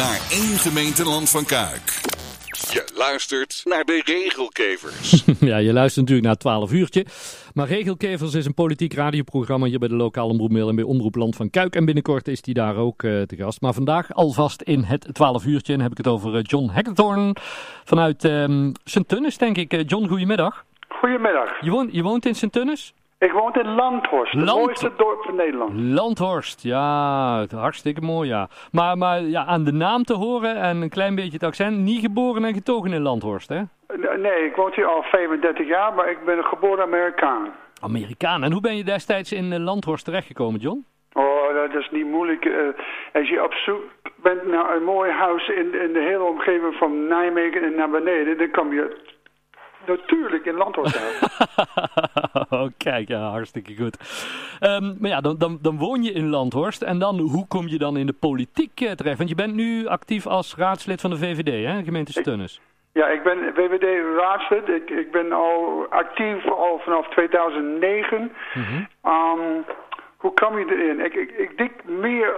[0.00, 1.86] Naar één gemeenteland van Kuik.
[2.72, 5.24] Je luistert naar de regelkevers.
[5.50, 7.06] ja, je luistert natuurlijk naar het 12 uurtje.
[7.54, 11.36] Maar Regelkevers is een politiek radioprogramma hier bij de lokale omroepmail en bij Omroep Land
[11.36, 11.76] van Kuik.
[11.76, 13.60] En binnenkort is hij daar ook uh, te gast.
[13.60, 15.72] Maar vandaag alvast in het 12 uurtje.
[15.72, 17.36] En heb ik het over uh, John Hackathorn
[17.84, 19.72] vanuit um, Sint-Tunis, denk ik.
[19.72, 20.64] Uh, John, goedemiddag.
[20.88, 21.60] Goedemiddag.
[21.60, 22.94] Je woont, je woont in Sint-Tunis?
[23.18, 24.64] Ik woon in Landhorst, het Land...
[24.64, 25.72] mooiste dorp van Nederland.
[25.74, 28.48] Landhorst, ja, hartstikke mooi, ja.
[28.72, 32.00] Maar, maar ja, aan de naam te horen en een klein beetje het accent, niet
[32.00, 33.62] geboren en getogen in Landhorst, hè?
[34.18, 37.52] Nee, ik woon hier al 35 jaar, maar ik ben een geboren Amerikaan.
[37.80, 40.84] Amerikaan, en hoe ben je destijds in Landhorst terechtgekomen, John?
[41.12, 42.44] Oh, dat is niet moeilijk.
[42.44, 42.68] Uh,
[43.12, 43.82] als je op zoek
[44.22, 48.38] bent naar een mooi huis in, in de hele omgeving van Nijmegen en naar beneden,
[48.38, 48.96] dan kom je
[49.86, 51.00] natuurlijk in Landhorst
[52.50, 53.96] oh, kijk, ja, hartstikke goed.
[54.60, 57.78] Um, maar ja, dan, dan, dan woon je in Landhorst en dan, hoe kom je
[57.78, 59.16] dan in de politiek uh, terecht?
[59.16, 62.60] Want je bent nu actief als raadslid van de VVD, hè, gemeente Stunnes.
[62.92, 64.68] Ja, ik ben VVD-raadslid.
[64.68, 68.20] Ik, ik ben al actief al vanaf 2009.
[68.54, 68.86] Mm -hmm.
[69.12, 69.64] um,
[70.16, 71.04] hoe kwam je erin?
[71.04, 72.34] Ik, ik, ik denk meer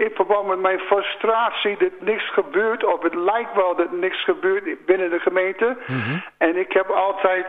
[0.00, 4.86] in verband met mijn frustratie dat niks gebeurt, of het lijkt wel dat niks gebeurt
[4.86, 5.76] binnen de gemeente.
[5.86, 6.22] Mm -hmm.
[6.38, 7.46] En ik heb altijd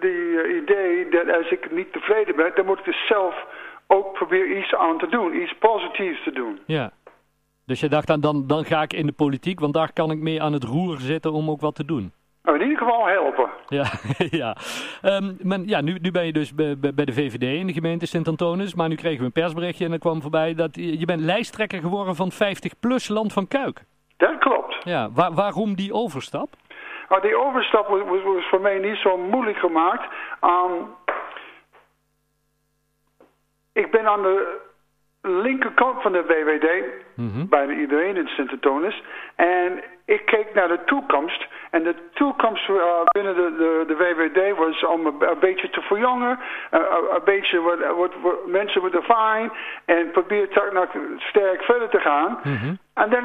[0.00, 3.34] die uh, idee dat als ik niet tevreden ben, dan moet ik dus zelf
[3.86, 6.58] ook proberen iets aan te doen, iets positiefs te doen.
[6.66, 6.90] Ja.
[7.66, 10.18] Dus je dacht dan, dan, dan ga ik in de politiek, want daar kan ik
[10.18, 12.12] mee aan het roer zitten om ook wat te doen.
[12.44, 13.50] Nou, in ieder geval helpen.
[13.68, 13.84] Ja,
[14.42, 14.56] ja.
[15.02, 18.06] Um, maar ja nu, nu ben je dus bij, bij de VVD in de gemeente
[18.06, 18.74] Sint-Antonis.
[18.74, 22.14] Maar nu kregen we een persberichtje en er kwam voorbij dat je bent lijsttrekker geworden
[22.14, 23.84] van 50PLUS Land van Kuik.
[24.16, 24.76] Dat klopt.
[24.84, 26.48] Ja, waar, waarom die overstap?
[27.08, 30.12] Nou, die overstap was, was, was, voor mij niet zo moeilijk gemaakt.
[30.42, 30.86] Um,
[33.72, 34.60] ik ben aan de
[35.22, 36.68] linkerkant van de WWD,
[37.14, 37.48] mm -hmm.
[37.48, 39.02] bijna iedereen in Sint-Antonis.
[39.34, 41.46] En ik keek naar de toekomst.
[41.70, 45.80] En de toekomst uh, binnen de, de, de, WWD was om een, een beetje te
[45.80, 46.38] verjongen.
[46.70, 46.80] Uh,
[47.14, 49.52] een beetje wat, wat, wat mensen met ervaring.
[49.84, 50.86] En probeer toch
[51.18, 52.38] sterk verder te gaan.
[52.42, 52.78] Mm -hmm.
[52.94, 53.24] En dan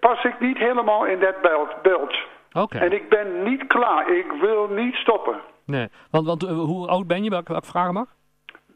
[0.00, 1.82] pas ik niet helemaal in dat beeld.
[1.82, 2.16] beeld.
[2.52, 2.80] Okay.
[2.80, 4.10] En ik ben niet klaar.
[4.10, 5.40] Ik wil niet stoppen.
[5.64, 8.06] Nee, want, want uh, hoe oud ben je, welke, vragen mag?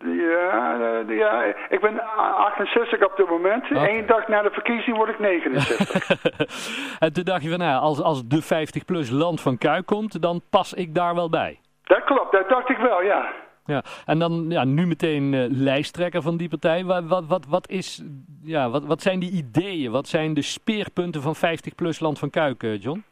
[0.05, 3.71] Ja, uh, ja, ik ben 68 op dit moment.
[3.71, 3.97] Okay.
[3.97, 6.11] Eén dag na de verkiezing word ik 69.
[7.05, 10.43] en toen dacht je van, nou, als, als de 50-plus land van Kuik komt, dan
[10.51, 11.59] pas ik daar wel bij.
[11.83, 13.33] Dat klopt, dat dacht ik wel, ja.
[13.65, 16.85] Ja, en dan ja, nu meteen uh, lijsttrekker van die partij.
[16.85, 18.03] Wat, wat, wat, wat, is,
[18.43, 19.91] ja, wat, wat zijn die ideeën?
[19.91, 23.05] Wat zijn de speerpunten van 50-plus land van Kuik, uh, John?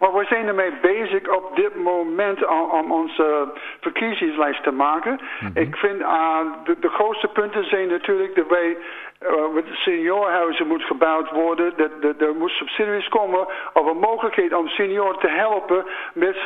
[0.00, 5.12] Maar we zijn ermee bezig op dit moment om, om onze verkiezingslijst te maken.
[5.12, 5.62] Mm -hmm.
[5.62, 8.76] Ik vind uh, de, de, grootste punten zijn natuurlijk dat wij
[9.22, 11.72] uh, met seniorhuizen moet gebouwd worden.
[11.76, 15.84] Dat, dat er moet subsidies komen of een mogelijkheid om senioren te helpen
[16.14, 16.36] met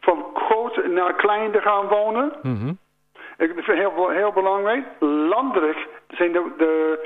[0.00, 2.32] van groot naar klein te gaan wonen.
[2.42, 2.78] Mm -hmm.
[3.38, 4.84] Ik vind heel, heel belangrijk.
[4.98, 6.98] Landelijk zijn de, de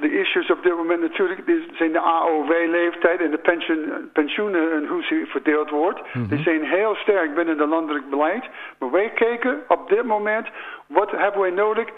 [0.00, 1.40] de issues op dit moment natuurlijk
[1.72, 5.98] zijn de AOW-leeftijd en de pensioen, pensioenen en hoe ze verdeeld wordt.
[5.98, 6.28] Mm -hmm.
[6.28, 8.44] Die zijn heel sterk binnen het landelijk beleid.
[8.78, 10.48] Maar wij kijken op dit moment,
[10.86, 11.88] wat hebben wij nodig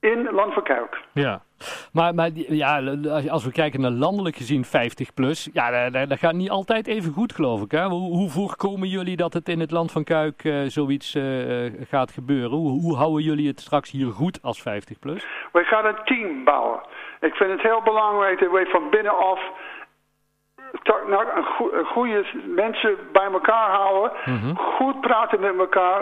[0.00, 1.00] in Land van Kuik.
[1.12, 1.40] Ja,
[1.92, 2.94] maar, maar ja,
[3.28, 7.12] als we kijken naar landelijk gezien 50 plus, ja, dat, dat gaat niet altijd even
[7.12, 7.70] goed geloof ik.
[7.70, 7.84] Hè?
[7.84, 12.12] Hoe, hoe voorkomen jullie dat het in het Land van Kuik uh, zoiets uh, gaat
[12.12, 12.50] gebeuren?
[12.50, 15.26] Hoe, hoe houden jullie het straks hier goed als 50 plus?
[15.52, 16.80] Wij gaan een team bouwen.
[17.20, 19.40] Ik vind het heel belangrijk dat wij van binnenaf
[20.82, 24.56] een goede mensen bij elkaar houden, mm -hmm.
[24.58, 26.00] goed praten met elkaar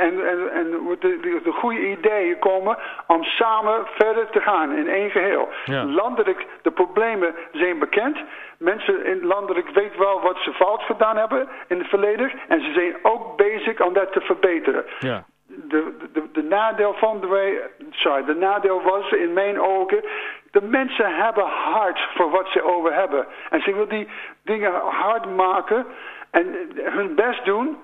[0.00, 4.88] en, en, en de, de, de, goede ideeën komen om samen verder te gaan in
[4.88, 5.48] één geheel.
[5.64, 5.84] Ja.
[5.84, 8.18] Landelijk, de problemen zijn bekend.
[8.58, 12.30] Mensen in landelijk weten wel wat ze fout gedaan hebben in het verleden.
[12.48, 14.84] En ze zijn ook bezig om dat te verbeteren.
[14.98, 15.24] Ja.
[15.46, 20.04] De, de, de nadeel van de sorry, de nadeel was in mijn ogen,
[20.50, 23.26] de mensen hebben hard voor wat ze over hebben.
[23.50, 24.08] En ze willen die
[24.44, 25.86] dingen hard maken
[26.30, 27.78] en hun best doen.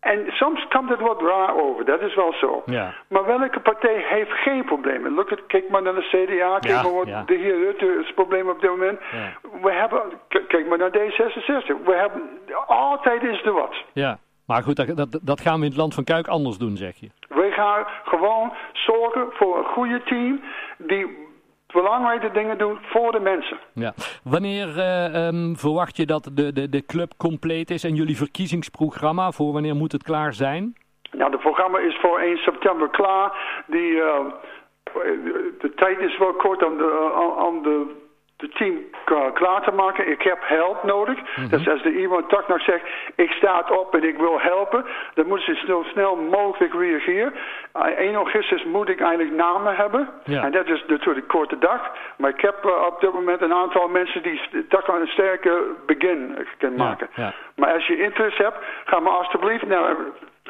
[0.00, 2.62] En soms komt het wat raar over, dat is wel zo.
[2.66, 2.94] Ja.
[3.08, 5.14] Maar welke partij heeft geen problemen?
[5.14, 7.22] Look at, kijk maar naar de CDA, kijk ja, maar wat ja.
[7.26, 9.00] de heer Rutte is probleem op dit moment.
[9.62, 10.02] We hebben,
[10.48, 12.22] kijk maar naar D66, we hebben,
[12.66, 13.74] altijd is er wat.
[13.92, 16.76] Ja, maar goed, dat, dat, dat gaan we in het land van Kuik anders doen,
[16.76, 17.10] zeg je.
[17.28, 20.40] We gaan gewoon zorgen voor een goede team
[20.78, 21.28] die
[21.72, 23.58] belangrijke dingen doen voor de mensen.
[23.74, 23.92] Ja.
[24.24, 29.30] Wanneer uh, um, verwacht je dat de, de, de club compleet is en jullie verkiezingsprogramma?
[29.30, 30.76] Voor wanneer moet het klaar zijn?
[31.12, 33.62] Nou, het programma is voor 1 september klaar.
[33.66, 34.18] Die, uh,
[35.58, 37.12] de tijd is wel kort om de,
[37.48, 38.08] om de
[38.40, 38.78] de team
[39.34, 40.10] klaar te maken.
[40.10, 41.18] Ik heb help nodig.
[41.50, 42.84] Dus als er iemand toch nog zegt,
[43.14, 44.84] ik sta op en ik wil helpen,
[45.14, 47.32] dan moeten ze zo snel mogelijk reageren.
[47.76, 50.08] Uh, 1 augustus moet ik eigenlijk namen hebben.
[50.24, 50.44] Ja.
[50.44, 51.90] En dat is natuurlijk korte dag.
[52.16, 56.46] Maar ik heb uh, op dit moment een aantal mensen die toch een sterke begin
[56.58, 57.08] kunnen maken.
[57.14, 57.32] ja.
[57.56, 59.96] Maar als je interesse hebt, ga maar alstublieft naar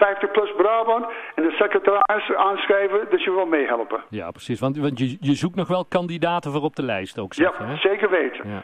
[0.01, 4.01] 50 plus Brabant en de secretaris aanschrijven dat je wil meehelpen.
[4.09, 4.61] Ja, precies.
[4.61, 7.77] Want, want je, je zoekt nog wel kandidaten voor op de lijst ook, Ja, hè?
[7.77, 8.49] zeker weten.
[8.49, 8.63] Ja.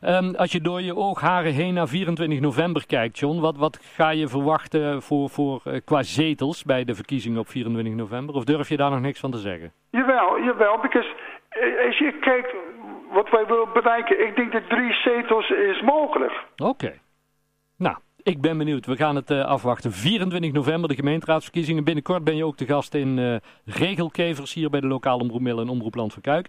[0.00, 4.10] Ehm, als je door je oogharen heen naar 24 november kijkt, John, wat, wat ga
[4.10, 8.34] je verwachten voor, voor, eh, qua zetels bij de verkiezingen op 24 november?
[8.34, 9.72] Of durf je daar nog niks van te zeggen?
[9.90, 11.08] Jawel, jawel, because
[11.48, 12.54] eh, als je kijkt
[13.12, 16.32] wat wij willen bereiken, ik denk dat drie zetels is mogelijk.
[16.56, 16.92] Oké.
[17.78, 18.86] Nou, ik ben benieuwd.
[18.86, 19.92] We gaan het eh, afwachten.
[19.92, 21.84] 24 november, de gemeenteraadsverkiezingen.
[21.84, 25.62] Binnenkort ben je ook te gast in eh, Regelkevers hier bij de lokale Omroep Middel
[25.62, 26.48] en Omroep Land van Kuik.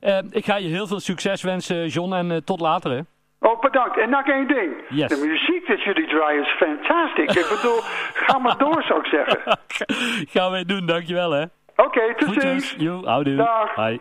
[0.00, 3.00] Eh, ik ga je heel veel succes wensen, John, en tot later, hè?
[3.40, 3.98] Oh, bedankt.
[3.98, 4.72] En nog één ding.
[4.88, 5.08] Yes.
[5.08, 7.36] De muziek dat jullie draaien is fantastisch.
[7.36, 7.78] Ik bedoel,
[8.26, 9.58] ga maar door, zou ik zeggen.
[10.34, 11.44] Gaan wij doen, dankjewel, hè?
[11.76, 12.76] Oké, tot ziens.
[13.04, 13.36] Houdoe.
[13.36, 13.74] Dag.
[13.74, 14.00] Bye.